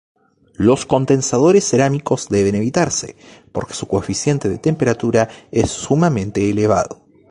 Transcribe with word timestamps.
Los 0.55 0.87
condensadores 0.87 1.63
cerámicos 1.63 2.27
deben 2.29 2.55
evitarse, 2.55 3.15
porque 3.51 3.75
su 3.75 3.87
coeficiente 3.87 4.49
de 4.49 4.57
temperatura 4.57 5.29
es 5.51 5.69
sumamente 5.69 6.49
elevado. 6.49 7.05